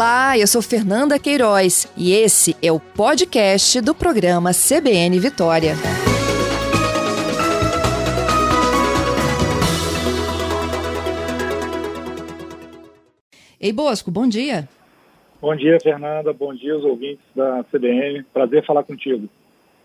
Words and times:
Olá, 0.00 0.38
eu 0.38 0.46
sou 0.46 0.62
Fernanda 0.62 1.18
Queiroz 1.18 1.86
e 1.94 2.14
esse 2.14 2.56
é 2.62 2.72
o 2.72 2.80
podcast 2.80 3.82
do 3.82 3.94
programa 3.94 4.50
CBN 4.50 5.20
Vitória. 5.20 5.74
Ei, 13.60 13.70
Bosco, 13.74 14.10
bom 14.10 14.26
dia. 14.26 14.66
Bom 15.38 15.54
dia, 15.54 15.78
Fernanda. 15.82 16.32
Bom 16.32 16.54
dia 16.54 16.72
aos 16.72 16.82
ouvintes 16.82 17.26
da 17.36 17.62
CBN. 17.64 18.22
Prazer 18.32 18.64
falar 18.64 18.84
contigo. 18.84 19.28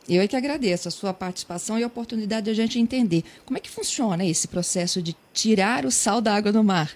Eu 0.07 0.21
é 0.21 0.29
que 0.29 0.37
agradeço 0.37 0.87
a 0.87 0.91
sua 0.91 1.13
participação 1.13 1.77
e 1.77 1.83
a 1.83 1.87
oportunidade 1.87 2.45
de 2.45 2.51
a 2.51 2.53
gente 2.53 2.79
entender 2.79 3.21
como 3.45 3.57
é 3.57 3.59
que 3.59 3.69
funciona 3.69 4.23
esse 4.23 4.47
processo 4.47 5.01
de 5.01 5.13
tirar 5.33 5.83
o 5.83 5.91
sal 5.91 6.21
da 6.21 6.33
água 6.33 6.53
do 6.53 6.63
mar. 6.63 6.91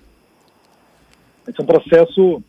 Esse 1.46 1.60
é 1.60 1.64
um 1.64 1.68
processo 1.68 2.42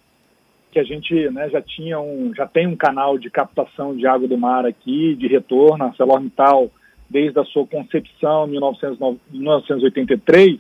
que 0.71 0.79
a 0.79 0.85
gente 0.85 1.29
né, 1.31 1.49
já 1.51 1.61
tinha 1.61 2.01
um, 2.01 2.33
já 2.35 2.47
tem 2.47 2.67
um 2.67 2.77
canal 2.77 3.19
de 3.19 3.29
captação 3.29 3.95
de 3.97 4.07
água 4.07 4.29
do 4.29 4.39
mar 4.39 4.65
aqui, 4.65 5.15
de 5.17 5.27
retorno. 5.27 5.85
A 5.85 5.89
ArcelorMittal, 5.89 6.71
desde 7.09 7.39
a 7.39 7.45
sua 7.45 7.67
concepção 7.67 8.47
em 8.47 8.51
1983, 8.51 10.59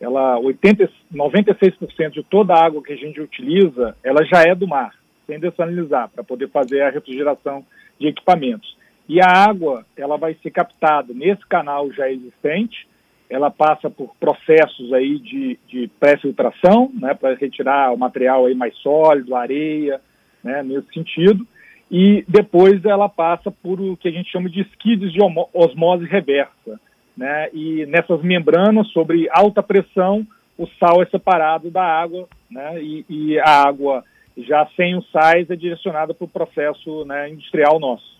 ela 0.00 0.38
80, 0.38 0.88
96% 1.14 2.10
de 2.10 2.22
toda 2.24 2.54
a 2.54 2.64
água 2.64 2.82
que 2.82 2.92
a 2.92 2.96
gente 2.96 3.20
utiliza, 3.20 3.94
ela 4.02 4.24
já 4.24 4.42
é 4.42 4.54
do 4.54 4.66
mar, 4.66 4.94
sem 5.26 5.38
dessalinizar, 5.38 6.08
para 6.08 6.24
poder 6.24 6.48
fazer 6.48 6.82
a 6.82 6.90
refrigeração 6.90 7.64
de 8.00 8.08
equipamentos. 8.08 8.76
E 9.08 9.20
a 9.20 9.26
água, 9.26 9.84
ela 9.96 10.16
vai 10.16 10.34
ser 10.42 10.50
captada 10.50 11.12
nesse 11.12 11.46
canal 11.46 11.92
já 11.92 12.10
existente, 12.10 12.88
ela 13.32 13.50
passa 13.50 13.88
por 13.88 14.14
processos 14.20 14.92
aí 14.92 15.18
de, 15.18 15.58
de 15.66 15.90
pré-filtração, 15.98 16.90
né, 16.92 17.14
para 17.14 17.34
retirar 17.34 17.90
o 17.90 17.96
material 17.96 18.44
aí 18.44 18.54
mais 18.54 18.76
sólido, 18.76 19.34
areia, 19.34 19.98
né, 20.44 20.62
nesse 20.62 20.92
sentido, 20.92 21.46
e 21.90 22.22
depois 22.28 22.84
ela 22.84 23.08
passa 23.08 23.50
por 23.50 23.80
o 23.80 23.96
que 23.96 24.06
a 24.08 24.10
gente 24.10 24.30
chama 24.30 24.50
de 24.50 24.60
esquides 24.60 25.10
de 25.10 25.18
osmose 25.54 26.04
reversa, 26.04 26.78
né, 27.16 27.48
e 27.54 27.86
nessas 27.86 28.20
membranas, 28.22 28.86
sobre 28.88 29.26
alta 29.30 29.62
pressão, 29.62 30.26
o 30.58 30.66
sal 30.78 31.02
é 31.02 31.06
separado 31.06 31.70
da 31.70 31.82
água, 31.82 32.28
né, 32.50 32.82
e, 32.82 33.06
e 33.08 33.38
a 33.38 33.66
água 33.66 34.04
já 34.36 34.68
sem 34.76 34.94
os 34.94 35.10
sais 35.10 35.48
é 35.48 35.56
direcionada 35.56 36.12
para 36.12 36.24
o 36.26 36.28
processo 36.28 37.06
né, 37.06 37.30
industrial 37.30 37.80
nosso. 37.80 38.11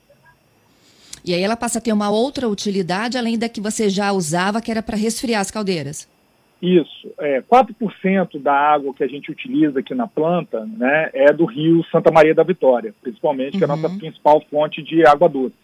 E 1.24 1.34
aí 1.34 1.42
ela 1.42 1.56
passa 1.56 1.78
a 1.78 1.82
ter 1.82 1.92
uma 1.92 2.10
outra 2.10 2.48
utilidade, 2.48 3.16
além 3.16 3.38
da 3.38 3.48
que 3.48 3.60
você 3.60 3.88
já 3.88 4.12
usava, 4.12 4.60
que 4.60 4.70
era 4.70 4.82
para 4.82 4.96
resfriar 4.96 5.40
as 5.40 5.50
caldeiras. 5.50 6.08
Isso. 6.62 7.12
É, 7.18 7.40
4% 7.42 8.40
da 8.40 8.54
água 8.54 8.94
que 8.94 9.02
a 9.02 9.08
gente 9.08 9.32
utiliza 9.32 9.80
aqui 9.80 9.94
na 9.94 10.06
planta 10.06 10.64
né, 10.64 11.10
é 11.12 11.32
do 11.32 11.44
rio 11.44 11.84
Santa 11.90 12.12
Maria 12.12 12.34
da 12.34 12.44
Vitória, 12.44 12.94
principalmente, 13.02 13.54
uhum. 13.54 13.58
que 13.58 13.64
é 13.64 13.66
a 13.66 13.76
nossa 13.76 13.88
uhum. 13.88 13.98
principal 13.98 14.40
fonte 14.48 14.80
de 14.80 15.04
água 15.04 15.28
doce. 15.28 15.56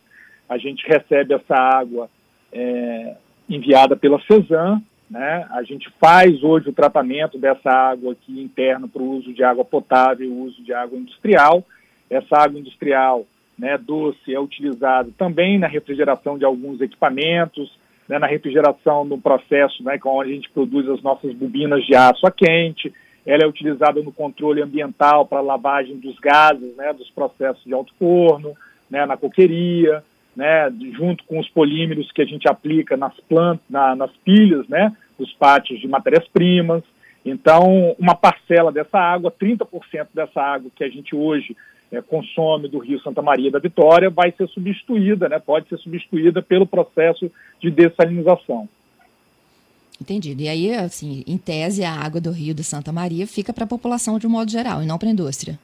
A 0.49 0.59
gente 0.59 0.85
recebe 0.89 1.35
essa 1.35 1.55
água 1.55 2.11
é, 2.53 3.15
enviada 3.49 3.97
pela 3.97 4.21
CESAM, 4.23 4.83
né, 5.09 5.47
a 5.51 5.63
gente 5.63 5.89
faz 6.01 6.43
hoje 6.43 6.69
o 6.69 6.73
tratamento 6.73 7.39
dessa 7.39 7.71
água 7.71 8.13
aqui 8.13 8.43
interna 8.43 8.87
para 8.89 9.01
o 9.01 9.11
uso 9.11 9.33
de 9.33 9.43
água 9.43 9.65
potável 9.65 10.27
e 10.27 10.31
uso 10.31 10.63
de 10.63 10.73
água 10.75 10.99
industrial. 10.99 11.65
Essa 12.11 12.37
água 12.39 12.59
industrial 12.59 13.25
né, 13.59 13.77
doce 13.77 14.33
é 14.33 14.39
utilizado 14.39 15.13
também 15.19 15.59
na 15.59 15.67
refrigeração 15.67 16.39
de 16.39 16.45
alguns 16.45 16.81
equipamentos, 16.81 17.71
né, 18.09 18.19
na 18.19 18.27
refrigeração 18.27 19.05
no 19.05 19.19
processo 19.19 19.83
né, 19.83 19.99
onde 20.05 20.31
a 20.31 20.35
gente 20.35 20.51
produz 20.51 20.89
as 20.89 21.03
nossas 21.03 21.35
bobinas 21.35 21.85
de 21.85 21.95
aço 21.95 22.27
a 22.27 22.31
quente, 22.31 22.93
ela 23.27 23.45
é 23.45 23.47
utilizada 23.47 24.01
no 24.01 24.13
controle 24.13 24.63
ambiental 24.63 25.27
para 25.27 25.41
lavagem 25.41 25.99
dos 25.99 26.19
gases, 26.19 26.75
né, 26.77 26.93
dos 26.93 27.11
processos 27.11 27.63
de 27.65 27.75
alto 27.75 27.93
forno, 27.99 28.55
né, 28.89 29.05
na 29.05 29.17
coqueria, 29.17 30.03
né, 30.35 30.73
junto 30.97 31.25
com 31.25 31.39
os 31.39 31.49
polímeros 31.51 32.11
que 32.13 32.23
a 32.23 32.25
gente 32.25 32.49
aplica 32.49 32.97
nas 32.97 33.15
plantas, 33.29 33.65
na, 33.69 33.95
nas 33.95 34.11
pilhas, 34.25 34.67
né, 34.69 34.97
dos 35.19 35.33
pátios 35.35 35.81
de 35.81 35.89
matérias-primas. 35.89 36.83
Então, 37.25 37.95
uma 37.99 38.15
parcela 38.15 38.73
dessa 38.73 38.99
água, 38.99 39.31
30% 39.31 40.07
dessa 40.15 40.41
água 40.41 40.71
que 40.75 40.85
a 40.85 40.89
gente 40.89 41.15
hoje 41.15 41.55
é, 41.91 42.03
consome 42.03 42.69
do 42.69 42.79
Rio 42.79 43.01
Santa 43.01 43.23
Maria 43.23 43.51
da 43.51 43.59
Vitória 43.59 44.11
vai 44.11 44.33
ser 44.33 44.49
substituída, 44.49 45.29
né, 45.29 45.39
pode 45.39 45.69
ser 45.69 45.79
substituída 45.79 46.43
pelo 46.43 46.67
processo 46.67 47.31
de 47.61 47.71
dessalinização. 47.71 48.69
Entendido. 50.01 50.43
E 50.43 50.49
aí, 50.49 50.75
assim, 50.75 51.25
em 51.27 51.37
tese, 51.37 51.85
a 51.85 51.93
água 51.93 52.21
do 52.21 52.31
Rio 52.31 52.55
de 52.55 52.63
Santa 52.63 52.93
Maria 52.93 53.27
fica 53.27 53.53
para 53.53 53.65
a 53.65 53.69
população 53.69 54.19
de 54.19 54.27
um 54.27 54.31
modo 54.31 54.51
geral 54.51 54.83
e 54.83 54.87
não 54.87 54.97
para 54.97 55.09
a 55.09 55.13
indústria. 55.13 55.59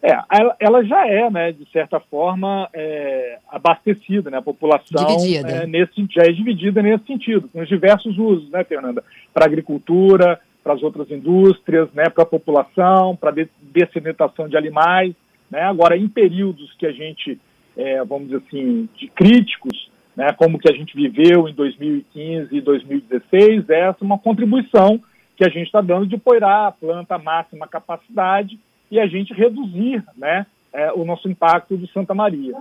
É, 0.00 0.10
ela, 0.30 0.56
ela, 0.58 0.84
já 0.84 1.06
é, 1.06 1.30
né, 1.30 1.52
de 1.52 1.64
certa 1.70 2.00
forma, 2.00 2.68
é, 2.72 3.38
abastecida, 3.48 4.30
né, 4.30 4.38
a 4.38 4.42
população 4.42 5.04
dividida. 5.06 5.48
É, 5.48 5.66
nesse, 5.66 6.06
já 6.10 6.22
é 6.22 6.32
dividida 6.32 6.82
nesse 6.82 7.06
sentido, 7.06 7.48
com 7.48 7.60
os 7.60 7.68
diversos 7.68 8.18
usos, 8.18 8.50
né, 8.50 8.64
Fernanda, 8.64 9.02
para 9.32 9.44
a 9.44 9.48
agricultura, 9.48 10.40
para 10.62 10.74
as 10.74 10.82
outras 10.82 11.10
indústrias, 11.10 11.88
né, 11.92 12.08
para 12.08 12.24
a 12.24 12.26
população, 12.26 13.16
para 13.16 13.30
a 13.30 13.46
dessedentação 13.62 14.48
de 14.48 14.56
animais, 14.56 15.14
né? 15.52 15.60
Agora, 15.60 15.96
em 15.98 16.08
períodos 16.08 16.72
que 16.78 16.86
a 16.86 16.92
gente, 16.92 17.38
é, 17.76 18.02
vamos 18.02 18.28
dizer 18.28 18.42
assim, 18.48 18.88
de 18.96 19.06
críticos, 19.08 19.90
né, 20.16 20.32
como 20.32 20.58
que 20.58 20.72
a 20.72 20.74
gente 20.74 20.96
viveu 20.96 21.46
em 21.46 21.54
2015 21.54 22.48
e 22.56 22.60
2016, 22.60 23.68
essa 23.68 23.98
é 24.00 24.04
uma 24.04 24.18
contribuição 24.18 24.98
que 25.36 25.44
a 25.44 25.50
gente 25.50 25.66
está 25.66 25.82
dando 25.82 26.06
de 26.06 26.16
poirar 26.16 26.68
a 26.68 26.72
planta 26.72 27.16
à 27.16 27.18
máxima 27.18 27.68
capacidade 27.68 28.58
e 28.90 28.98
a 28.98 29.06
gente 29.06 29.34
reduzir 29.34 30.02
né, 30.16 30.46
é, 30.72 30.90
o 30.92 31.04
nosso 31.04 31.28
impacto 31.28 31.76
de 31.76 31.90
Santa 31.92 32.14
Maria. 32.14 32.54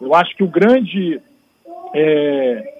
Eu 0.00 0.14
acho 0.14 0.34
que 0.34 0.42
o 0.42 0.48
grande. 0.48 1.20
É, 1.94 2.74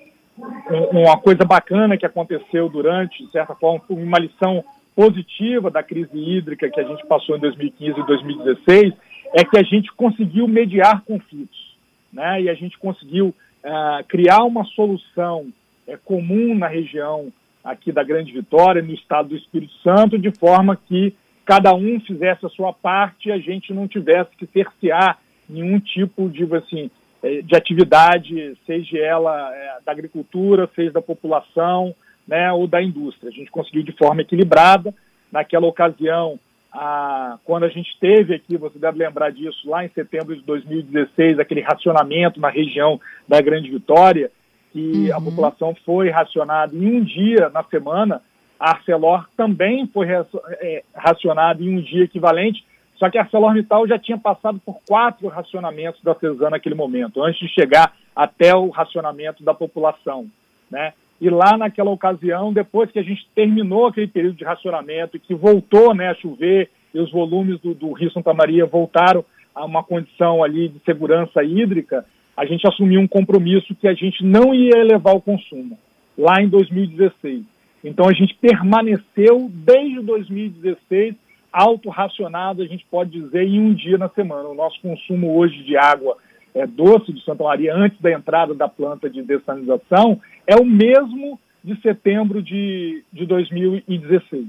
uma 0.92 1.18
coisa 1.18 1.44
bacana 1.44 1.96
que 1.96 2.06
aconteceu 2.06 2.68
durante, 2.68 3.24
de 3.24 3.32
certa 3.32 3.56
forma, 3.56 3.82
uma 3.88 4.20
lição 4.20 4.62
positiva 4.94 5.68
da 5.68 5.82
crise 5.82 6.16
hídrica 6.16 6.70
que 6.70 6.78
a 6.80 6.84
gente 6.84 7.04
passou 7.06 7.36
em 7.36 7.40
2015 7.40 7.98
e 7.98 8.06
2016 8.06 8.94
é 9.34 9.44
que 9.44 9.58
a 9.58 9.62
gente 9.62 9.92
conseguiu 9.92 10.46
mediar 10.48 11.02
conflitos, 11.02 11.76
né? 12.12 12.42
E 12.42 12.48
a 12.48 12.54
gente 12.54 12.78
conseguiu 12.78 13.28
uh, 13.28 14.04
criar 14.08 14.42
uma 14.44 14.64
solução 14.64 15.52
uh, 15.86 15.98
comum 16.04 16.54
na 16.54 16.66
região 16.66 17.32
aqui 17.62 17.92
da 17.92 18.02
Grande 18.02 18.32
Vitória, 18.32 18.82
no 18.82 18.94
estado 18.94 19.30
do 19.30 19.36
Espírito 19.36 19.72
Santo, 19.82 20.18
de 20.18 20.30
forma 20.38 20.76
que 20.76 21.14
cada 21.44 21.74
um 21.74 22.00
fizesse 22.00 22.44
a 22.44 22.50
sua 22.50 22.72
parte 22.72 23.28
e 23.28 23.32
a 23.32 23.38
gente 23.38 23.72
não 23.72 23.88
tivesse 23.88 24.30
que 24.36 24.46
cercear 24.46 25.18
nenhum 25.48 25.80
tipo 25.80 26.28
de, 26.28 26.44
assim, 26.54 26.90
eh, 27.22 27.42
de 27.42 27.56
atividade, 27.56 28.56
seja 28.66 28.98
ela 28.98 29.54
é, 29.54 29.78
da 29.84 29.92
agricultura, 29.92 30.68
seja 30.74 30.92
da 30.92 31.00
população, 31.00 31.94
né, 32.26 32.52
ou 32.52 32.66
da 32.66 32.82
indústria. 32.82 33.30
A 33.30 33.32
gente 33.32 33.50
conseguiu 33.50 33.82
de 33.82 33.92
forma 33.92 34.20
equilibrada. 34.20 34.94
Naquela 35.32 35.66
ocasião, 35.66 36.38
a, 36.72 37.38
quando 37.44 37.64
a 37.64 37.68
gente 37.68 37.96
teve 38.00 38.34
aqui, 38.34 38.56
você 38.56 38.78
deve 38.78 38.98
lembrar 38.98 39.30
disso, 39.30 39.68
lá 39.68 39.84
em 39.84 39.88
setembro 39.88 40.36
de 40.36 40.42
2016, 40.42 41.38
aquele 41.38 41.60
racionamento 41.60 42.40
na 42.40 42.50
região 42.50 43.00
da 43.26 43.40
Grande 43.40 43.70
Vitória, 43.70 44.30
que 44.72 45.08
uhum. 45.10 45.16
a 45.16 45.20
população 45.20 45.76
foi 45.84 46.10
racionada 46.10 46.74
em 46.74 46.86
um 46.86 47.02
dia 47.02 47.48
na 47.48 47.64
semana, 47.64 48.22
a 48.60 48.70
Arcelor 48.70 49.26
também 49.36 49.86
foi 49.86 50.08
é, 50.10 50.82
racionada 50.94 51.62
em 51.62 51.78
um 51.78 51.80
dia 51.80 52.04
equivalente, 52.04 52.64
só 52.96 53.08
que 53.08 53.16
a 53.16 53.22
ArcelorMittal 53.22 53.86
já 53.86 53.98
tinha 53.98 54.18
passado 54.18 54.60
por 54.64 54.80
quatro 54.86 55.28
racionamentos 55.28 56.02
da 56.02 56.14
CESAN 56.16 56.50
naquele 56.50 56.74
momento, 56.74 57.22
antes 57.22 57.40
de 57.40 57.48
chegar 57.48 57.94
até 58.14 58.54
o 58.54 58.70
racionamento 58.70 59.44
da 59.44 59.54
população, 59.54 60.26
né? 60.68 60.92
E 61.20 61.28
lá 61.28 61.56
naquela 61.56 61.90
ocasião, 61.90 62.52
depois 62.52 62.90
que 62.90 62.98
a 62.98 63.02
gente 63.02 63.26
terminou 63.34 63.86
aquele 63.86 64.06
período 64.06 64.36
de 64.36 64.44
racionamento 64.44 65.16
e 65.16 65.20
que 65.20 65.34
voltou 65.34 65.94
né, 65.94 66.08
a 66.08 66.14
chover 66.14 66.70
e 66.94 67.00
os 67.00 67.10
volumes 67.10 67.60
do, 67.60 67.74
do 67.74 67.92
Rio 67.92 68.10
Santa 68.12 68.32
Maria 68.32 68.66
voltaram 68.66 69.24
a 69.54 69.64
uma 69.64 69.82
condição 69.82 70.42
ali 70.44 70.68
de 70.68 70.78
segurança 70.84 71.42
hídrica, 71.42 72.06
a 72.36 72.46
gente 72.46 72.66
assumiu 72.68 73.00
um 73.00 73.08
compromisso 73.08 73.74
que 73.74 73.88
a 73.88 73.94
gente 73.94 74.24
não 74.24 74.54
ia 74.54 74.78
elevar 74.78 75.16
o 75.16 75.20
consumo 75.20 75.76
lá 76.16 76.40
em 76.40 76.48
2016. 76.48 77.42
Então 77.82 78.08
a 78.08 78.12
gente 78.12 78.34
permaneceu 78.34 79.50
desde 79.52 80.00
2016 80.00 81.16
autorracionado, 81.52 82.62
a 82.62 82.66
gente 82.66 82.86
pode 82.90 83.10
dizer, 83.10 83.42
em 83.42 83.60
um 83.60 83.74
dia 83.74 83.98
na 83.98 84.08
semana. 84.10 84.48
O 84.48 84.54
nosso 84.54 84.80
consumo 84.80 85.36
hoje 85.36 85.62
de 85.64 85.76
água 85.76 86.16
é, 86.58 86.66
doce 86.66 87.12
de 87.12 87.24
Santa 87.24 87.44
Maria 87.44 87.74
antes 87.74 88.00
da 88.00 88.10
entrada 88.10 88.52
da 88.54 88.68
planta 88.68 89.08
de 89.08 89.22
dessalinização 89.22 90.20
é 90.46 90.56
o 90.56 90.64
mesmo 90.64 91.38
de 91.62 91.80
setembro 91.80 92.42
de, 92.42 93.04
de 93.12 93.26
2016. 93.26 94.46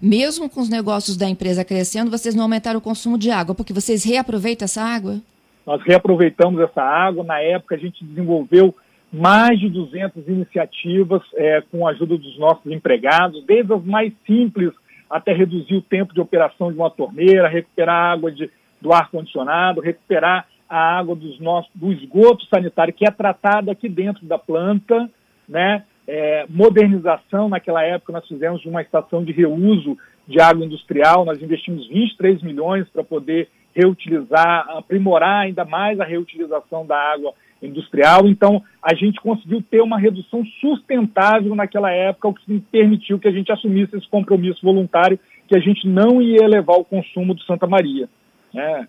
Mesmo 0.00 0.48
com 0.48 0.60
os 0.60 0.68
negócios 0.68 1.16
da 1.16 1.28
empresa 1.28 1.64
crescendo, 1.64 2.10
vocês 2.10 2.34
não 2.34 2.44
aumentaram 2.44 2.78
o 2.78 2.82
consumo 2.82 3.18
de 3.18 3.30
água, 3.30 3.54
porque 3.54 3.72
vocês 3.72 4.04
reaproveitam 4.04 4.64
essa 4.64 4.82
água? 4.82 5.20
Nós 5.66 5.82
reaproveitamos 5.82 6.60
essa 6.60 6.82
água. 6.82 7.24
Na 7.24 7.40
época, 7.40 7.74
a 7.74 7.78
gente 7.78 8.04
desenvolveu 8.04 8.74
mais 9.12 9.58
de 9.58 9.68
200 9.68 10.28
iniciativas 10.28 11.22
é, 11.34 11.62
com 11.70 11.86
a 11.86 11.90
ajuda 11.90 12.16
dos 12.16 12.38
nossos 12.38 12.70
empregados, 12.70 13.44
desde 13.44 13.72
as 13.72 13.84
mais 13.84 14.12
simples 14.26 14.72
até 15.08 15.32
reduzir 15.32 15.76
o 15.76 15.82
tempo 15.82 16.12
de 16.12 16.20
operação 16.20 16.70
de 16.70 16.78
uma 16.78 16.90
torneira, 16.90 17.48
recuperar 17.48 18.12
água 18.12 18.30
de, 18.30 18.50
do 18.80 18.92
ar-condicionado, 18.92 19.80
recuperar 19.80 20.46
a 20.68 20.98
água 20.98 21.14
dos 21.14 21.38
nossos, 21.40 21.70
do 21.74 21.92
esgoto 21.92 22.44
sanitário 22.46 22.94
que 22.94 23.06
é 23.06 23.10
tratado 23.10 23.70
aqui 23.70 23.88
dentro 23.88 24.26
da 24.26 24.38
planta, 24.38 25.08
né? 25.48 25.84
É, 26.08 26.46
modernização, 26.48 27.48
naquela 27.48 27.82
época 27.82 28.12
nós 28.12 28.26
fizemos 28.28 28.64
uma 28.64 28.80
estação 28.80 29.24
de 29.24 29.32
reuso 29.32 29.98
de 30.26 30.40
água 30.40 30.64
industrial, 30.64 31.24
nós 31.24 31.42
investimos 31.42 31.88
23 31.88 32.42
milhões 32.42 32.88
para 32.90 33.02
poder 33.02 33.48
reutilizar, 33.74 34.66
aprimorar 34.70 35.42
ainda 35.42 35.64
mais 35.64 35.98
a 36.00 36.04
reutilização 36.04 36.86
da 36.86 36.96
água 36.96 37.34
industrial. 37.62 38.26
Então, 38.26 38.62
a 38.82 38.94
gente 38.94 39.20
conseguiu 39.20 39.62
ter 39.62 39.82
uma 39.82 39.98
redução 39.98 40.44
sustentável 40.60 41.54
naquela 41.54 41.90
época, 41.90 42.28
o 42.28 42.34
que 42.34 42.60
permitiu 42.70 43.18
que 43.18 43.28
a 43.28 43.32
gente 43.32 43.52
assumisse 43.52 43.96
esse 43.96 44.08
compromisso 44.08 44.60
voluntário 44.62 45.18
que 45.48 45.56
a 45.56 45.60
gente 45.60 45.86
não 45.86 46.20
ia 46.20 46.44
elevar 46.44 46.76
o 46.76 46.84
consumo 46.84 47.34
do 47.34 47.42
Santa 47.42 47.66
Maria. 47.66 48.08
Né? 48.52 48.88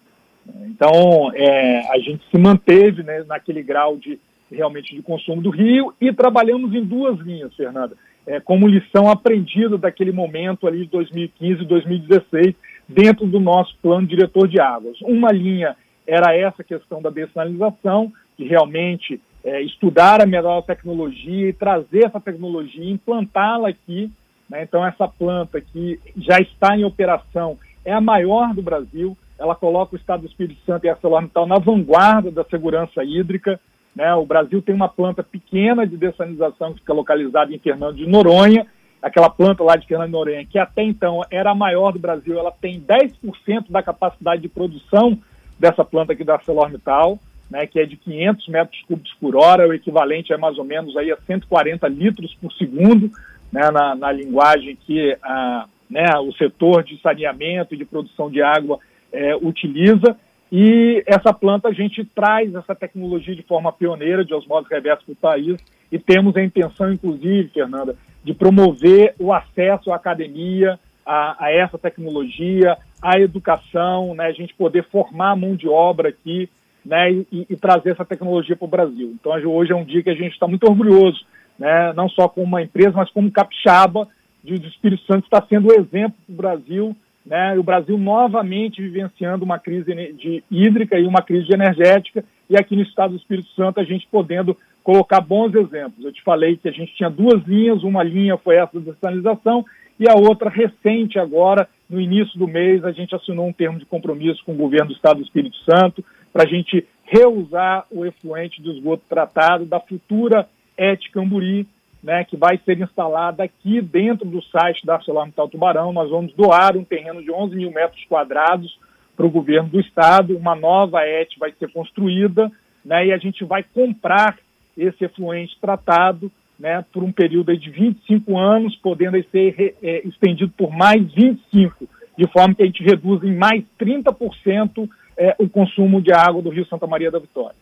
Então, 0.65 1.31
é, 1.33 1.91
a 1.91 1.99
gente 1.99 2.23
se 2.29 2.37
manteve 2.37 3.03
né, 3.03 3.23
naquele 3.27 3.61
grau 3.61 3.97
de 3.97 4.19
realmente 4.51 4.95
de 4.95 5.01
consumo 5.01 5.41
do 5.41 5.49
rio 5.49 5.93
e 5.99 6.13
trabalhamos 6.13 6.73
em 6.73 6.83
duas 6.83 7.19
linhas, 7.19 7.53
Fernanda, 7.55 7.95
é, 8.25 8.39
como 8.39 8.67
lição 8.67 9.09
aprendida 9.09 9.77
daquele 9.77 10.11
momento 10.11 10.67
ali 10.67 10.85
de 10.85 10.91
2015 10.91 11.61
e 11.61 11.65
2016 11.65 12.55
dentro 12.87 13.25
do 13.27 13.39
nosso 13.39 13.75
plano 13.81 14.07
diretor 14.07 14.47
de 14.47 14.59
águas. 14.59 14.97
Uma 15.01 15.31
linha 15.31 15.75
era 16.05 16.33
essa 16.35 16.63
questão 16.63 17.01
da 17.01 17.09
dessalinização, 17.09 18.11
de 18.37 18.45
realmente 18.45 19.19
é, 19.43 19.61
estudar 19.61 20.21
a 20.21 20.25
melhor 20.25 20.61
tecnologia 20.61 21.49
e 21.49 21.53
trazer 21.53 22.05
essa 22.05 22.19
tecnologia 22.19 22.83
e 22.83 22.91
implantá-la 22.91 23.69
aqui. 23.69 24.11
Né? 24.49 24.63
Então, 24.63 24.85
essa 24.85 25.07
planta 25.07 25.59
que 25.59 25.99
já 26.15 26.39
está 26.39 26.77
em 26.77 26.85
operação 26.85 27.57
é 27.83 27.93
a 27.93 28.01
maior 28.01 28.53
do 28.53 28.61
Brasil, 28.61 29.17
ela 29.39 29.55
coloca 29.55 29.95
o 29.95 29.97
Estado 29.97 30.21
do 30.21 30.27
Espírito 30.27 30.59
Santo 30.65 30.85
e 30.85 30.89
ArcelorMittal 30.89 31.45
na 31.45 31.59
vanguarda 31.59 32.31
da 32.31 32.43
segurança 32.45 33.03
hídrica. 33.03 33.59
Né? 33.95 34.13
O 34.15 34.25
Brasil 34.25 34.61
tem 34.61 34.73
uma 34.73 34.89
planta 34.89 35.23
pequena 35.23 35.85
de 35.85 35.97
dessalinização 35.97 36.73
que 36.73 36.79
fica 36.79 36.93
localizada 36.93 37.53
em 37.53 37.59
Fernando 37.59 37.95
de 37.95 38.07
Noronha, 38.07 38.65
aquela 39.01 39.29
planta 39.29 39.63
lá 39.63 39.75
de 39.75 39.85
Fernando 39.85 40.07
de 40.07 40.13
Noronha, 40.13 40.45
que 40.45 40.57
até 40.57 40.83
então 40.83 41.21
era 41.31 41.51
a 41.51 41.55
maior 41.55 41.91
do 41.91 41.99
Brasil, 41.99 42.37
ela 42.37 42.51
tem 42.51 42.81
10% 42.81 43.69
da 43.69 43.83
capacidade 43.83 44.41
de 44.41 44.49
produção 44.49 45.17
dessa 45.59 45.83
planta 45.83 46.13
aqui 46.13 46.23
da 46.23 46.33
ArcelorMittal, 46.33 47.19
né, 47.49 47.65
que 47.65 47.79
é 47.79 47.85
de 47.85 47.95
500 47.95 48.47
metros 48.49 48.81
cúbicos 48.87 49.13
por 49.19 49.35
hora, 49.35 49.67
o 49.67 49.73
equivalente 49.73 50.33
é 50.33 50.37
mais 50.37 50.57
ou 50.57 50.65
menos 50.65 50.95
aí 50.97 51.11
a 51.11 51.17
140 51.25 51.87
litros 51.87 52.35
por 52.35 52.51
segundo, 52.53 53.09
né, 53.51 53.71
na, 53.71 53.95
na 53.95 54.11
linguagem 54.11 54.75
que 54.75 55.17
a, 55.23 55.65
né, 55.89 56.05
o 56.19 56.33
setor 56.33 56.83
de 56.83 56.99
saneamento 57.01 57.73
e 57.73 57.77
de 57.77 57.85
produção 57.85 58.29
de 58.29 58.41
água 58.41 58.79
é, 59.11 59.35
utiliza. 59.35 60.17
E 60.51 61.03
essa 61.05 61.33
planta 61.33 61.67
a 61.67 61.73
gente 61.73 62.05
traz 62.05 62.53
essa 62.55 62.73
tecnologia 62.73 63.35
de 63.35 63.43
forma 63.43 63.71
pioneira 63.71 64.23
de 64.23 64.33
osmose 64.33 64.67
reversa 64.69 65.03
para 65.05 65.13
o 65.13 65.15
país 65.15 65.57
e 65.91 65.99
temos 65.99 66.35
a 66.35 66.43
intenção, 66.43 66.91
inclusive, 66.91 67.49
Fernanda, 67.49 67.95
de 68.23 68.33
promover 68.33 69.13
o 69.19 69.33
acesso 69.33 69.91
à 69.91 69.95
academia, 69.95 70.79
a, 71.05 71.45
a 71.45 71.51
essa 71.51 71.77
tecnologia, 71.77 72.77
à 73.01 73.19
educação, 73.19 74.13
né, 74.15 74.25
a 74.25 74.31
gente 74.31 74.53
poder 74.53 74.83
formar 74.89 75.35
mão 75.35 75.55
de 75.55 75.67
obra 75.67 76.09
aqui 76.09 76.49
né, 76.85 77.11
e, 77.11 77.45
e 77.49 77.55
trazer 77.55 77.91
essa 77.91 78.05
tecnologia 78.05 78.55
para 78.55 78.65
o 78.65 78.69
Brasil. 78.69 79.15
Então, 79.19 79.31
hoje 79.45 79.71
é 79.71 79.75
um 79.75 79.85
dia 79.85 80.03
que 80.03 80.09
a 80.09 80.15
gente 80.15 80.33
está 80.33 80.47
muito 80.47 80.65
orgulhoso, 80.65 81.25
né, 81.59 81.93
não 81.93 82.09
só 82.09 82.27
como 82.27 82.45
uma 82.45 82.61
empresa, 82.61 82.91
mas 82.91 83.09
como 83.11 83.31
capixaba, 83.31 84.07
de 84.43 84.67
Espírito 84.67 85.03
Santo 85.05 85.25
está 85.25 85.45
sendo 85.47 85.67
o 85.67 85.73
exemplo 85.73 86.15
para 86.25 86.33
o 86.33 86.37
Brasil 86.37 86.95
né, 87.27 87.57
o 87.59 87.63
Brasil 87.63 87.97
novamente 87.97 88.81
vivenciando 88.81 89.43
uma 89.43 89.59
crise 89.59 89.93
de 90.13 90.43
hídrica 90.49 90.97
e 90.97 91.05
uma 91.05 91.21
crise 91.21 91.53
energética, 91.53 92.23
e 92.49 92.55
aqui 92.55 92.75
no 92.75 92.81
estado 92.81 93.11
do 93.11 93.17
Espírito 93.17 93.49
Santo 93.49 93.79
a 93.79 93.83
gente 93.83 94.07
podendo 94.09 94.55
colocar 94.81 95.19
bons 95.19 95.53
exemplos. 95.53 96.05
Eu 96.05 96.13
te 96.13 96.23
falei 96.23 96.55
que 96.55 96.69
a 96.69 96.71
gente 96.71 96.95
tinha 96.95 97.09
duas 97.09 97.43
linhas, 97.45 97.83
uma 97.83 98.01
linha 98.01 98.37
foi 98.37 98.55
essa 98.55 98.79
da 98.79 98.93
dessalinização 98.93 99.65
e 99.99 100.09
a 100.09 100.15
outra 100.15 100.49
recente 100.49 101.19
agora, 101.19 101.67
no 101.89 101.99
início 101.99 102.37
do 102.39 102.47
mês, 102.47 102.83
a 102.85 102.91
gente 102.91 103.13
assinou 103.13 103.47
um 103.47 103.53
termo 103.53 103.77
de 103.77 103.85
compromisso 103.85 104.43
com 104.45 104.53
o 104.53 104.57
governo 104.57 104.87
do 104.87 104.93
estado 104.93 105.17
do 105.17 105.23
Espírito 105.23 105.57
Santo 105.69 106.03
para 106.31 106.43
a 106.43 106.47
gente 106.47 106.85
reusar 107.03 107.85
o 107.91 108.05
efluente 108.05 108.61
de 108.61 108.69
esgoto 108.69 109.03
tratado 109.09 109.65
da 109.65 109.79
futura 109.79 110.47
ET 110.77 110.99
Camburi, 111.11 111.67
né, 112.07 112.23
que 112.23 112.37
vai 112.37 112.57
ser 112.63 112.79
instalada 112.79 113.43
aqui 113.43 113.81
dentro 113.81 114.25
do 114.25 114.41
site 114.41 114.85
da 114.85 114.93
ArcelorMittal 114.93 115.49
Tubarão. 115.49 115.91
Nós 115.91 116.09
vamos 116.09 116.33
doar 116.35 116.77
um 116.77 116.83
terreno 116.85 117.21
de 117.21 117.29
11 117.29 117.53
mil 117.53 117.69
metros 117.69 118.01
quadrados 118.05 118.79
para 119.13 119.25
o 119.25 119.29
governo 119.29 119.67
do 119.67 119.81
estado. 119.81 120.37
Uma 120.37 120.55
nova 120.55 121.01
ET 121.01 121.27
vai 121.37 121.51
ser 121.59 121.69
construída 121.69 122.49
né, 122.85 123.07
e 123.07 123.11
a 123.11 123.17
gente 123.17 123.43
vai 123.43 123.61
comprar 123.61 124.37
esse 124.77 125.03
efluente 125.03 125.57
tratado 125.59 126.31
né, 126.57 126.85
por 126.93 127.03
um 127.03 127.11
período 127.11 127.55
de 127.57 127.69
25 127.69 128.37
anos, 128.37 128.73
podendo 128.77 129.21
ser 129.29 129.75
é, 129.83 130.07
estendido 130.07 130.53
por 130.57 130.71
mais 130.71 131.03
25, 131.11 131.89
de 132.17 132.27
forma 132.31 132.55
que 132.55 132.63
a 132.63 132.67
gente 132.67 132.83
reduz 132.83 133.21
em 133.21 133.35
mais 133.35 133.65
30% 133.77 134.89
é, 135.17 135.35
o 135.39 135.49
consumo 135.49 136.01
de 136.01 136.13
água 136.13 136.41
do 136.41 136.51
Rio 136.51 136.65
Santa 136.67 136.87
Maria 136.87 137.11
da 137.11 137.19
Vitória. 137.19 137.57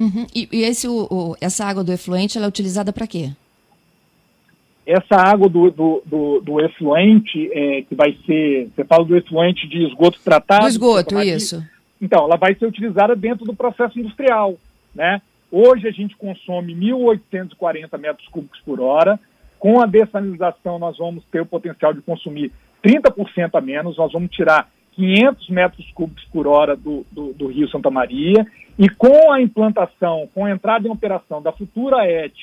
Uhum. 0.00 0.26
E, 0.34 0.48
e 0.50 0.64
esse, 0.64 0.88
o, 0.88 1.06
o, 1.08 1.36
essa 1.40 1.64
água 1.64 1.84
do 1.84 1.92
efluente 1.92 2.36
ela 2.36 2.46
é 2.46 2.48
utilizada 2.48 2.92
para 2.92 3.06
quê? 3.06 3.30
Essa 4.86 5.16
água 5.16 5.48
do, 5.48 5.70
do, 5.70 6.02
do, 6.06 6.40
do 6.40 6.60
efluente, 6.60 7.50
é, 7.52 7.82
que 7.82 7.94
vai 7.94 8.16
ser, 8.24 8.70
você 8.74 8.84
fala 8.84 9.04
do 9.04 9.16
efluente 9.16 9.66
de 9.66 9.84
esgoto 9.84 10.20
tratado. 10.22 10.62
Do 10.62 10.68
esgoto, 10.68 11.20
isso. 11.20 11.62
Então, 12.00 12.24
ela 12.24 12.36
vai 12.36 12.54
ser 12.54 12.66
utilizada 12.66 13.16
dentro 13.16 13.44
do 13.44 13.54
processo 13.54 13.98
industrial, 13.98 14.54
né? 14.94 15.20
Hoje 15.50 15.88
a 15.88 15.90
gente 15.90 16.16
consome 16.16 16.74
1.840 16.74 17.98
metros 17.98 18.28
cúbicos 18.28 18.60
por 18.64 18.80
hora. 18.80 19.18
Com 19.58 19.80
a 19.80 19.86
dessalinização, 19.86 20.78
nós 20.78 20.98
vamos 20.98 21.24
ter 21.32 21.40
o 21.40 21.46
potencial 21.46 21.92
de 21.92 22.02
consumir 22.02 22.52
30% 22.84 23.50
a 23.54 23.60
menos. 23.60 23.96
Nós 23.96 24.12
vamos 24.12 24.30
tirar 24.30 24.68
500 24.92 25.48
metros 25.48 25.90
cúbicos 25.92 26.24
por 26.32 26.46
hora 26.46 26.76
do, 26.76 27.06
do, 27.10 27.32
do, 27.32 27.46
Rio 27.46 27.68
Santa 27.70 27.90
Maria. 27.90 28.46
E 28.78 28.88
com 28.88 29.32
a 29.32 29.40
implantação, 29.40 30.28
com 30.34 30.44
a 30.44 30.50
entrada 30.50 30.86
em 30.86 30.90
operação 30.90 31.40
da 31.40 31.52
futura 31.52 32.04
ET 32.04 32.34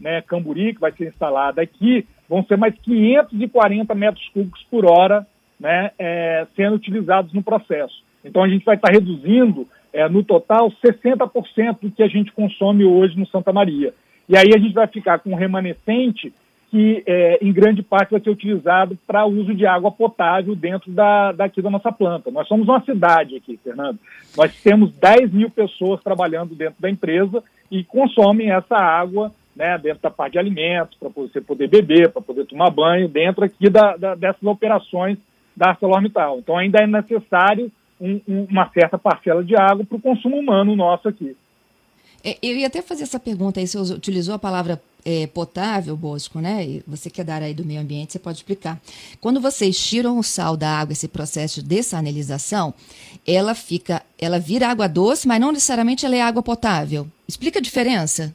né, 0.00 0.22
Camburi, 0.22 0.74
que 0.74 0.80
vai 0.80 0.92
ser 0.92 1.08
instalada 1.08 1.62
aqui, 1.62 2.06
vão 2.28 2.44
ser 2.44 2.56
mais 2.56 2.74
540 2.82 3.94
metros 3.94 4.28
cúbicos 4.28 4.64
por 4.70 4.84
hora 4.84 5.26
né, 5.58 5.90
é, 5.98 6.46
sendo 6.54 6.76
utilizados 6.76 7.32
no 7.32 7.42
processo. 7.42 8.02
Então 8.24 8.42
a 8.42 8.48
gente 8.48 8.64
vai 8.64 8.76
estar 8.76 8.90
reduzindo, 8.90 9.66
é, 9.92 10.08
no 10.08 10.22
total, 10.22 10.70
60% 10.84 11.78
do 11.82 11.90
que 11.90 12.02
a 12.02 12.08
gente 12.08 12.32
consome 12.32 12.84
hoje 12.84 13.18
no 13.18 13.26
Santa 13.26 13.52
Maria. 13.52 13.92
E 14.28 14.36
aí 14.36 14.50
a 14.54 14.58
gente 14.58 14.74
vai 14.74 14.86
ficar 14.86 15.18
com 15.18 15.30
um 15.30 15.36
remanescente 15.36 16.32
que, 16.70 17.02
é, 17.06 17.38
em 17.40 17.50
grande 17.50 17.82
parte, 17.82 18.10
vai 18.10 18.20
ser 18.20 18.28
utilizado 18.28 18.98
para 19.06 19.24
uso 19.24 19.54
de 19.54 19.66
água 19.66 19.90
potável 19.90 20.54
dentro 20.54 20.92
da, 20.92 21.32
daqui 21.32 21.62
da 21.62 21.70
nossa 21.70 21.90
planta. 21.90 22.30
Nós 22.30 22.46
somos 22.46 22.68
uma 22.68 22.82
cidade 22.82 23.36
aqui, 23.36 23.58
Fernando. 23.64 23.98
Nós 24.36 24.54
temos 24.62 24.94
10 24.98 25.32
mil 25.32 25.48
pessoas 25.48 26.02
trabalhando 26.02 26.54
dentro 26.54 26.76
da 26.78 26.90
empresa 26.90 27.42
e 27.70 27.82
consomem 27.82 28.50
essa 28.50 28.76
água 28.76 29.32
né, 29.58 29.76
dentro 29.76 30.00
da 30.00 30.10
parte 30.10 30.34
de 30.34 30.38
alimentos, 30.38 30.96
para 30.96 31.08
você 31.08 31.40
poder 31.40 31.68
beber, 31.68 32.10
para 32.10 32.22
poder 32.22 32.46
tomar 32.46 32.70
banho, 32.70 33.08
dentro 33.08 33.44
aqui 33.44 33.68
da, 33.68 33.96
da, 33.96 34.14
dessas 34.14 34.42
operações 34.44 35.18
da 35.56 35.70
ArcelorMittal. 35.70 36.38
Então 36.38 36.56
ainda 36.56 36.78
é 36.78 36.86
necessário 36.86 37.70
um, 38.00 38.20
um, 38.28 38.44
uma 38.44 38.70
certa 38.70 38.96
parcela 38.96 39.42
de 39.42 39.56
água 39.56 39.84
para 39.84 39.96
o 39.96 40.00
consumo 40.00 40.38
humano 40.38 40.76
nosso 40.76 41.08
aqui. 41.08 41.36
É, 42.22 42.36
eu 42.40 42.56
ia 42.56 42.68
até 42.68 42.80
fazer 42.80 43.02
essa 43.02 43.18
pergunta 43.18 43.58
aí, 43.58 43.66
você 43.66 43.78
utilizou 43.92 44.34
a 44.34 44.38
palavra 44.38 44.80
é, 45.04 45.26
potável, 45.26 45.96
Bosco, 45.96 46.40
né? 46.40 46.64
E 46.64 46.82
você 46.86 47.10
que 47.10 47.20
é 47.20 47.24
da 47.24 47.34
área 47.34 47.54
do 47.54 47.64
meio 47.64 47.80
ambiente, 47.80 48.12
você 48.12 48.18
pode 48.18 48.38
explicar. 48.38 48.80
Quando 49.20 49.40
vocês 49.40 49.78
tiram 49.78 50.18
o 50.18 50.22
sal 50.22 50.56
da 50.56 50.68
água, 50.68 50.92
esse 50.92 51.08
processo 51.08 51.62
de 51.62 51.68
dessalinização, 51.68 52.74
ela 53.26 53.54
fica, 53.54 54.02
ela 54.18 54.38
vira 54.38 54.68
água 54.68 54.88
doce, 54.88 55.26
mas 55.26 55.40
não 55.40 55.52
necessariamente 55.52 56.04
ela 56.04 56.16
é 56.16 56.20
água 56.20 56.42
potável. 56.42 57.06
Explica 57.26 57.58
a 57.58 57.62
diferença. 57.62 58.34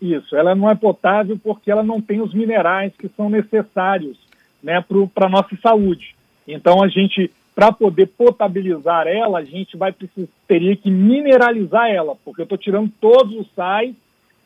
Isso, 0.00 0.34
ela 0.34 0.54
não 0.54 0.70
é 0.70 0.74
potável 0.74 1.38
porque 1.42 1.70
ela 1.70 1.82
não 1.82 2.00
tem 2.00 2.20
os 2.20 2.32
minerais 2.32 2.92
que 2.96 3.08
são 3.08 3.28
necessários 3.28 4.18
né, 4.62 4.82
para 5.14 5.26
a 5.26 5.30
nossa 5.30 5.54
saúde. 5.62 6.14
Então, 6.48 6.82
a 6.82 6.88
gente, 6.88 7.30
para 7.54 7.70
poder 7.70 8.06
potabilizar 8.06 9.06
ela, 9.06 9.38
a 9.38 9.44
gente 9.44 9.76
vai 9.76 9.92
precisar, 9.92 10.28
teria 10.48 10.74
que 10.74 10.90
mineralizar 10.90 11.90
ela, 11.90 12.16
porque 12.24 12.40
eu 12.40 12.44
estou 12.44 12.58
tirando 12.58 12.90
todos 13.00 13.36
os 13.36 13.50
sais 13.54 13.94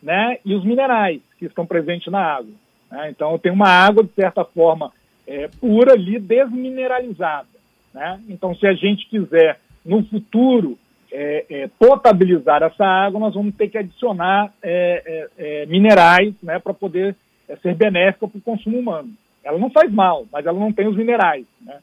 né, 0.02 0.38
e 0.44 0.54
os 0.54 0.64
minerais 0.64 1.20
que 1.38 1.46
estão 1.46 1.64
presentes 1.64 2.12
na 2.12 2.20
água. 2.20 2.52
Né? 2.90 3.10
Então, 3.10 3.32
eu 3.32 3.38
tenho 3.38 3.54
uma 3.54 3.68
água, 3.68 4.02
de 4.02 4.12
certa 4.12 4.44
forma, 4.44 4.92
é, 5.26 5.48
pura 5.60 5.92
ali, 5.92 6.18
desmineralizada. 6.18 7.48
Né? 7.92 8.20
Então, 8.28 8.54
se 8.54 8.66
a 8.66 8.74
gente 8.74 9.08
quiser, 9.08 9.60
no 9.84 10.04
futuro, 10.04 10.78
é, 11.16 11.46
é, 11.48 11.68
potabilizar 11.78 12.60
essa 12.64 12.84
água, 12.84 13.20
nós 13.20 13.34
vamos 13.34 13.54
ter 13.54 13.68
que 13.68 13.78
adicionar 13.78 14.52
é, 14.60 15.28
é, 15.38 15.62
é 15.62 15.66
minerais 15.66 16.34
né, 16.42 16.58
para 16.58 16.74
poder 16.74 17.14
é, 17.48 17.54
ser 17.56 17.76
benéfica 17.76 18.26
para 18.26 18.36
o 18.36 18.42
consumo 18.42 18.80
humano. 18.80 19.12
Ela 19.44 19.56
não 19.56 19.70
faz 19.70 19.92
mal, 19.92 20.26
mas 20.32 20.44
ela 20.44 20.58
não 20.58 20.72
tem 20.72 20.88
os 20.88 20.96
minerais. 20.96 21.46
Né? 21.60 21.78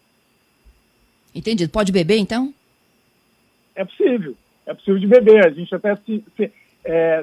Entendido. 1.33 1.71
Pode 1.71 1.93
beber, 1.93 2.17
então? 2.17 2.53
É 3.73 3.85
possível. 3.85 4.35
É 4.65 4.73
possível 4.73 5.00
de 5.00 5.07
beber. 5.07 5.45
A 5.45 5.50
gente 5.50 5.73
até 5.73 5.95
se, 5.95 6.25
se, 6.35 6.51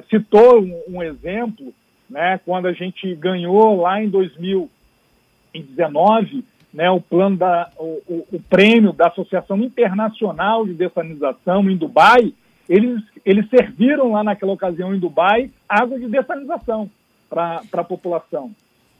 citou 0.09 0.63
um, 0.63 0.81
um, 0.87 1.03
exemplo, 1.03 1.71
né, 2.09 2.39
quando 2.43 2.65
a 2.65 2.73
gente 2.73 3.13
ganhou 3.15 3.81
lá 3.81 4.01
em 4.01 4.09
2019 4.09 6.43
né, 6.73 6.89
o 6.89 7.01
plano 7.01 7.37
da, 7.37 7.69
o, 7.77 8.01
o, 8.07 8.27
o 8.33 8.39
prêmio 8.41 8.93
da 8.93 9.07
Associação 9.07 9.57
Internacional 9.57 10.65
de 10.65 10.73
Dessalinização 10.73 11.69
em 11.69 11.75
Dubai, 11.75 12.33
eles, 12.67 13.01
eles 13.25 13.49
serviram 13.49 14.11
lá 14.11 14.23
naquela 14.23 14.53
ocasião 14.53 14.93
em 14.93 14.99
Dubai 14.99 15.49
água 15.67 15.99
de 15.99 16.07
dessalinização 16.07 16.89
para 17.29 17.61
a 17.73 17.83
população. 17.83 18.51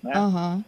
Né? 0.01 0.13
Uhum. 0.19 0.63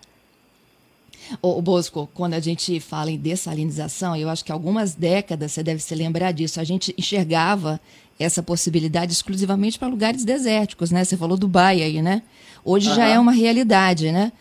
O, 1.42 1.62
Bosco, 1.62 2.10
quando 2.14 2.34
a 2.34 2.40
gente 2.40 2.80
fala 2.80 3.12
em 3.12 3.18
dessalinização, 3.18 4.16
eu 4.16 4.30
acho 4.30 4.44
que 4.44 4.52
algumas 4.52 4.96
décadas 4.96 5.52
você 5.52 5.64
deve 5.64 5.80
se 5.80 5.94
lembrar 5.96 6.32
disso. 6.32 6.60
A 6.60 6.64
gente 6.64 6.94
enxergava 6.98 7.80
essa 8.20 8.44
possibilidade 8.44 9.14
exclusivamente 9.14 9.80
para 9.80 9.88
lugares 9.88 10.26
desérticos, 10.26 10.92
né? 10.92 11.04
Você 11.04 11.18
falou 11.18 11.38
Dubai 11.38 11.82
aí, 11.82 12.02
né? 12.02 12.22
Hoje 12.64 12.90
uhum. 12.90 12.96
já 12.96 13.08
é 13.08 13.20
uma 13.20 13.32
realidade, 13.32 14.12
né? 14.12 14.32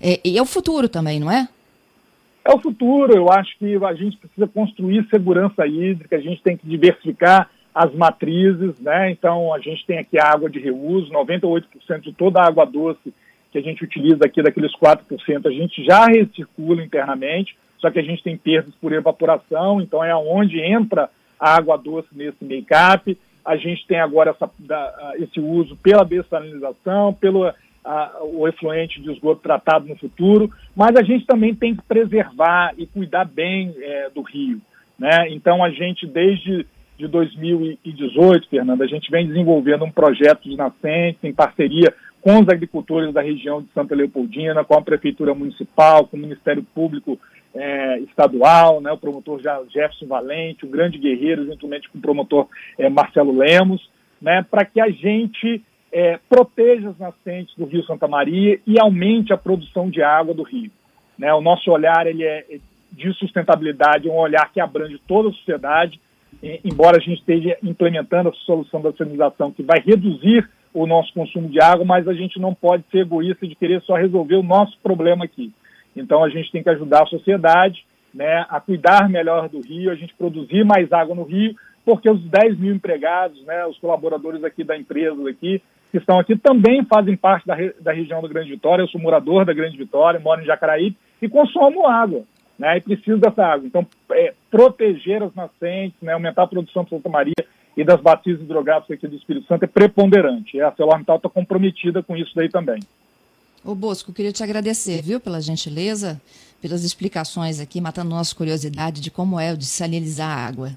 É, 0.00 0.20
e 0.24 0.36
é 0.36 0.42
o 0.42 0.46
futuro 0.46 0.88
também, 0.88 1.20
não 1.20 1.30
é? 1.30 1.48
É 2.44 2.52
o 2.52 2.60
futuro. 2.60 3.14
Eu 3.14 3.30
acho 3.30 3.56
que 3.58 3.76
a 3.84 3.94
gente 3.94 4.16
precisa 4.16 4.46
construir 4.46 5.06
segurança 5.08 5.66
hídrica, 5.66 6.16
a 6.16 6.20
gente 6.20 6.42
tem 6.42 6.56
que 6.56 6.66
diversificar 6.66 7.50
as 7.74 7.94
matrizes, 7.94 8.78
né? 8.80 9.10
Então 9.10 9.54
a 9.54 9.58
gente 9.58 9.86
tem 9.86 9.98
aqui 9.98 10.18
a 10.18 10.32
água 10.32 10.50
de 10.50 10.58
reuso, 10.58 11.12
98% 11.12 12.00
de 12.02 12.12
toda 12.12 12.40
a 12.40 12.46
água 12.46 12.64
doce 12.64 13.12
que 13.50 13.58
a 13.58 13.62
gente 13.62 13.82
utiliza 13.82 14.24
aqui, 14.24 14.42
daqueles 14.42 14.72
4%, 14.72 15.46
a 15.46 15.50
gente 15.50 15.84
já 15.84 16.06
recircula 16.06 16.84
internamente, 16.84 17.56
só 17.78 17.90
que 17.90 17.98
a 17.98 18.02
gente 18.02 18.22
tem 18.22 18.36
perdas 18.36 18.72
por 18.80 18.92
evaporação, 18.92 19.80
então 19.80 20.04
é 20.04 20.14
onde 20.14 20.60
entra 20.60 21.10
a 21.38 21.56
água 21.56 21.76
doce 21.76 22.08
nesse 22.12 22.44
make-up. 22.44 23.18
A 23.44 23.56
gente 23.56 23.86
tem 23.86 23.98
agora 23.98 24.30
essa, 24.30 24.48
da, 24.58 25.14
esse 25.16 25.40
uso 25.40 25.74
pela 25.76 26.04
dessalinização, 26.04 27.14
pelo 27.14 27.50
a, 27.84 28.18
o 28.22 28.46
efluente 28.46 29.00
de 29.00 29.10
esgoto 29.12 29.42
tratado 29.42 29.86
no 29.86 29.96
futuro, 29.96 30.50
mas 30.74 30.94
a 30.96 31.02
gente 31.02 31.26
também 31.26 31.54
tem 31.54 31.74
que 31.74 31.82
preservar 31.82 32.74
e 32.76 32.86
cuidar 32.86 33.24
bem 33.24 33.74
é, 33.78 34.10
do 34.10 34.22
rio. 34.22 34.60
Né? 34.98 35.28
Então 35.30 35.64
a 35.64 35.70
gente, 35.70 36.06
desde 36.06 36.66
de 36.98 37.08
2018, 37.08 38.48
Fernanda, 38.48 38.84
a 38.84 38.86
gente 38.86 39.10
vem 39.10 39.26
desenvolvendo 39.26 39.84
um 39.84 39.90
projeto 39.90 40.42
de 40.42 40.54
nascentes 40.54 41.24
em 41.24 41.32
parceria 41.32 41.94
com 42.20 42.38
os 42.38 42.48
agricultores 42.48 43.12
da 43.14 43.22
região 43.22 43.62
de 43.62 43.68
Santa 43.72 43.94
Leopoldina, 43.94 44.62
com 44.62 44.74
a 44.74 44.82
Prefeitura 44.82 45.34
Municipal, 45.34 46.06
com 46.06 46.18
o 46.18 46.20
Ministério 46.20 46.62
Público 46.74 47.18
é, 47.54 47.98
Estadual, 48.00 48.80
né, 48.80 48.92
o 48.92 48.98
promotor 48.98 49.40
Jefferson 49.40 50.06
Valente, 50.06 50.66
um 50.66 50.70
grande 50.70 50.98
guerreiro, 50.98 51.46
juntamente 51.46 51.88
com 51.88 51.98
o 51.98 52.02
promotor 52.02 52.46
é, 52.78 52.90
Marcelo 52.90 53.36
Lemos, 53.36 53.88
né, 54.20 54.44
para 54.48 54.66
que 54.66 54.80
a 54.80 54.90
gente 54.90 55.62
é, 55.92 56.18
proteja 56.28 56.90
as 56.90 56.98
nascentes 56.98 57.54
do 57.56 57.64
Rio 57.64 57.84
Santa 57.84 58.06
Maria 58.06 58.58
e 58.66 58.80
aumente 58.80 59.32
a 59.32 59.36
produção 59.36 59.90
de 59.90 60.02
água 60.02 60.34
do 60.34 60.42
rio. 60.42 60.70
Né, 61.18 61.32
o 61.34 61.40
nosso 61.40 61.70
olhar 61.70 62.06
ele 62.06 62.24
é 62.24 62.44
de 62.92 63.12
sustentabilidade, 63.14 64.08
um 64.08 64.16
olhar 64.16 64.50
que 64.52 64.60
abrange 64.60 65.00
toda 65.06 65.28
a 65.28 65.32
sociedade, 65.32 66.00
embora 66.64 66.96
a 66.96 67.00
gente 67.00 67.18
esteja 67.18 67.56
implementando 67.62 68.30
a 68.30 68.32
solução 68.32 68.80
da 68.80 68.92
salinização 68.92 69.52
que 69.52 69.62
vai 69.62 69.78
reduzir 69.80 70.48
o 70.72 70.86
nosso 70.86 71.12
consumo 71.12 71.48
de 71.48 71.60
água, 71.60 71.84
mas 71.84 72.08
a 72.08 72.14
gente 72.14 72.38
não 72.40 72.54
pode 72.54 72.84
ser 72.90 72.98
egoísta 72.98 73.46
de 73.46 73.54
querer 73.54 73.82
só 73.82 73.94
resolver 73.94 74.36
o 74.36 74.42
nosso 74.42 74.76
problema 74.82 75.24
aqui. 75.24 75.52
Então 75.94 76.24
a 76.24 76.28
gente 76.28 76.50
tem 76.50 76.62
que 76.62 76.70
ajudar 76.70 77.02
a 77.02 77.06
sociedade 77.06 77.84
né, 78.14 78.44
a 78.48 78.60
cuidar 78.60 79.08
melhor 79.08 79.48
do 79.48 79.60
rio, 79.60 79.90
a 79.90 79.94
gente 79.94 80.14
produzir 80.14 80.64
mais 80.64 80.92
água 80.92 81.14
no 81.14 81.22
rio, 81.22 81.54
porque 81.84 82.10
os 82.10 82.20
10 82.22 82.58
mil 82.58 82.74
empregados, 82.74 83.42
né, 83.44 83.66
os 83.66 83.78
colaboradores 83.78 84.42
aqui 84.44 84.64
da 84.64 84.76
empresa 84.76 85.28
aqui, 85.28 85.62
que 85.90 85.98
estão 85.98 86.18
aqui, 86.18 86.36
também 86.36 86.84
fazem 86.84 87.16
parte 87.16 87.46
da, 87.46 87.56
da 87.80 87.92
região 87.92 88.22
da 88.22 88.28
Grande 88.28 88.50
Vitória. 88.50 88.82
Eu 88.82 88.88
sou 88.88 89.00
morador 89.00 89.44
da 89.44 89.52
Grande 89.52 89.76
Vitória, 89.76 90.20
moro 90.20 90.40
em 90.40 90.46
Jacaraí 90.46 90.96
e 91.20 91.28
consumo 91.28 91.86
água. 91.86 92.22
Né, 92.58 92.76
e 92.76 92.80
preciso 92.82 93.16
dessa 93.16 93.42
água. 93.42 93.66
Então, 93.66 93.86
é, 94.12 94.34
proteger 94.50 95.22
as 95.22 95.34
nascentes, 95.34 95.96
né, 96.02 96.12
aumentar 96.12 96.42
a 96.42 96.46
produção 96.46 96.84
de 96.84 96.90
Santa 96.90 97.08
Maria 97.08 97.32
e 97.74 97.82
das 97.82 97.98
bacias 98.02 98.38
hidrográficas 98.38 98.98
aqui 98.98 99.08
do 99.08 99.16
Espírito 99.16 99.46
Santo 99.46 99.64
é 99.64 99.66
preponderante. 99.66 100.58
E 100.58 100.60
a 100.60 100.66
ArcelorMittal 100.66 101.16
está 101.16 101.28
comprometida 101.30 102.02
com 102.02 102.14
isso 102.14 102.32
daí 102.34 102.50
também. 102.50 102.80
Ô 103.64 103.74
Bosco, 103.74 104.12
queria 104.12 104.32
te 104.32 104.42
agradecer, 104.42 105.00
viu, 105.00 105.18
pela 105.18 105.40
gentileza, 105.40 106.20
pelas 106.60 106.84
explicações 106.84 107.60
aqui, 107.60 107.80
matando 107.80 108.10
nossa 108.10 108.34
curiosidade 108.34 109.00
de 109.00 109.10
como 109.10 109.40
é 109.40 109.54
o 109.54 109.56
de 109.56 109.64
salinizar 109.64 110.28
a 110.28 110.46
água. 110.46 110.70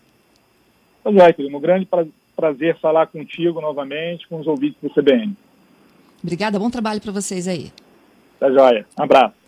Pois 1.04 1.18
é, 1.18 1.34
querido, 1.34 1.58
um 1.58 1.60
grande 1.60 1.86
prazer 2.36 2.80
falar 2.80 3.08
contigo 3.08 3.62
novamente, 3.62 4.28
com 4.28 4.40
os 4.40 4.48
ouvintes 4.48 4.80
do 4.82 4.90
CBN. 4.90 5.36
Obrigada, 6.22 6.58
bom 6.58 6.70
trabalho 6.70 7.02
para 7.02 7.12
vocês 7.12 7.48
aí. 7.48 7.72
Tá 8.40 8.52
joia. 8.52 8.86
Um 8.98 9.04
abraço. 9.04 9.43